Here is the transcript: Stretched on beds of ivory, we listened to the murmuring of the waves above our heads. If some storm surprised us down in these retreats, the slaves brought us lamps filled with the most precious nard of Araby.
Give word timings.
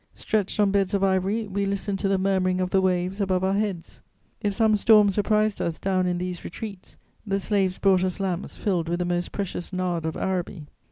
Stretched 0.15 0.59
on 0.59 0.71
beds 0.71 0.95
of 0.95 1.03
ivory, 1.03 1.45
we 1.47 1.63
listened 1.63 1.99
to 1.99 2.07
the 2.07 2.17
murmuring 2.17 2.59
of 2.59 2.71
the 2.71 2.81
waves 2.81 3.21
above 3.21 3.43
our 3.43 3.53
heads. 3.53 3.99
If 4.41 4.55
some 4.55 4.75
storm 4.75 5.11
surprised 5.11 5.61
us 5.61 5.77
down 5.77 6.07
in 6.07 6.17
these 6.17 6.43
retreats, 6.43 6.97
the 7.23 7.39
slaves 7.39 7.77
brought 7.77 8.03
us 8.03 8.19
lamps 8.19 8.57
filled 8.57 8.89
with 8.89 8.97
the 8.97 9.05
most 9.05 9.31
precious 9.31 9.71
nard 9.71 10.07
of 10.07 10.17
Araby. 10.17 10.65